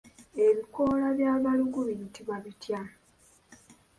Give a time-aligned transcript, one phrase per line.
[0.45, 2.81] Ebikoola bya balugu biyitibwa bitya?